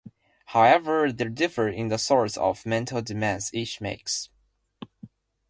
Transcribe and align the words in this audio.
However, 0.47 1.11
they 1.11 1.25
differ 1.25 1.67
in 1.67 1.89
the 1.89 1.99
sorts 1.99 2.35
of 2.35 2.65
mental 2.65 3.03
demands 3.03 3.53
each 3.53 3.79
makes. 3.81 4.29